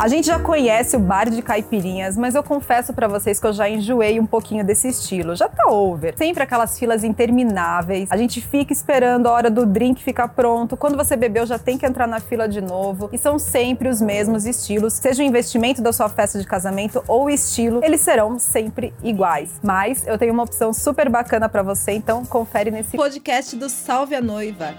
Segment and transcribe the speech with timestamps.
[0.00, 3.52] A gente já conhece o bar de caipirinhas, mas eu confesso para vocês que eu
[3.52, 5.36] já enjoei um pouquinho desse estilo.
[5.36, 6.14] Já tá over.
[6.16, 8.10] Sempre aquelas filas intermináveis.
[8.10, 10.74] A gente fica esperando a hora do drink ficar pronto.
[10.74, 13.10] Quando você bebeu, já tem que entrar na fila de novo.
[13.12, 14.94] E são sempre os mesmos estilos.
[14.94, 19.50] Seja o investimento da sua festa de casamento ou o estilo, eles serão sempre iguais.
[19.62, 24.14] Mas eu tenho uma opção super bacana para você, então confere nesse podcast do Salve
[24.14, 24.74] a Noiva.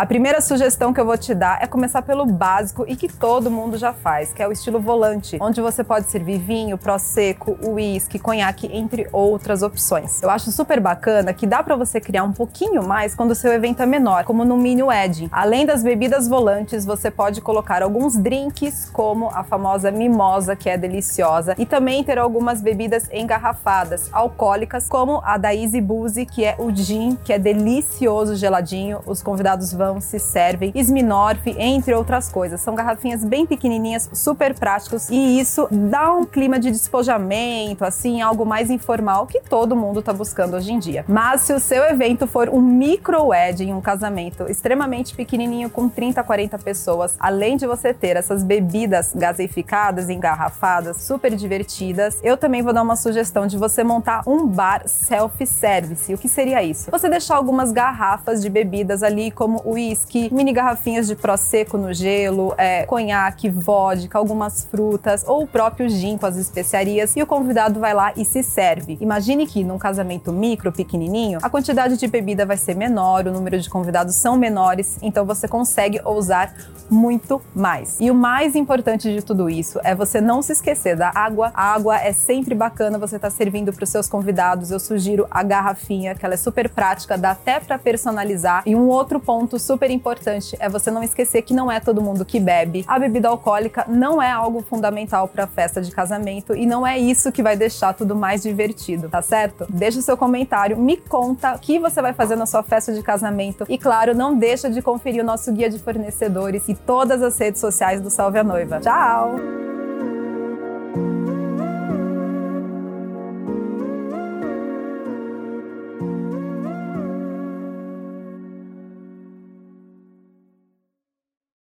[0.00, 3.50] A primeira sugestão que eu vou te dar é começar pelo básico e que todo
[3.50, 8.18] mundo já faz, que é o estilo volante, onde você pode servir vinho, prosecco, uísque,
[8.18, 10.22] conhaque, entre outras opções.
[10.22, 13.52] Eu acho super bacana que dá para você criar um pouquinho mais quando o seu
[13.52, 15.28] evento é menor, como no mini wedding.
[15.30, 20.78] Além das bebidas volantes, você pode colocar alguns drinks, como a famosa mimosa, que é
[20.78, 26.56] deliciosa, e também ter algumas bebidas engarrafadas, alcoólicas, como a da Easy Boozy, que é
[26.58, 29.00] o gin, que é delicioso geladinho.
[29.04, 32.60] Os convidados vão se servem, Smirnoff, entre outras coisas.
[32.60, 38.44] São garrafinhas bem pequenininhas, super práticos e isso dá um clima de despojamento, assim, algo
[38.44, 41.06] mais informal que todo mundo tá buscando hoje em dia.
[41.08, 46.22] Mas se o seu evento for um micro wedding, um casamento extremamente pequenininho com 30,
[46.22, 52.72] 40 pessoas, além de você ter essas bebidas gaseificadas, engarrafadas, super divertidas, eu também vou
[52.72, 56.12] dar uma sugestão de você montar um bar self-service.
[56.12, 56.90] O que seria isso?
[56.90, 62.54] Você deixar algumas garrafas de bebidas ali, como uísque, mini garrafinhas de prosecco no gelo,
[62.58, 67.80] é, conhaque, vodka, algumas frutas ou o próprio gin com as especiarias e o convidado
[67.80, 68.98] vai lá e se serve.
[69.00, 73.58] Imagine que num casamento micro, pequenininho, a quantidade de bebida vai ser menor, o número
[73.58, 76.54] de convidados são menores, então você consegue ousar
[76.90, 77.98] muito mais.
[78.00, 81.52] E o mais importante de tudo isso é você não se esquecer da água.
[81.54, 84.70] A água é sempre bacana você estar tá servindo para os seus convidados.
[84.70, 88.64] Eu sugiro a garrafinha, que ela é super prática, dá até para personalizar.
[88.66, 92.24] E um outro ponto super importante é você não esquecer que não é todo mundo
[92.24, 92.84] que bebe.
[92.88, 97.30] A bebida alcoólica não é algo fundamental para festa de casamento e não é isso
[97.30, 99.66] que vai deixar tudo mais divertido, tá certo?
[99.68, 103.02] Deixa o seu comentário, me conta o que você vai fazer na sua festa de
[103.02, 107.38] casamento e claro, não deixa de conferir o nosso guia de fornecedores e todas as
[107.38, 108.80] redes sociais do Salve a Noiva.
[108.80, 109.36] Tchau!